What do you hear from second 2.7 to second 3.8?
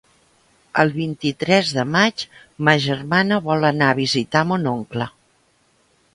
germana vol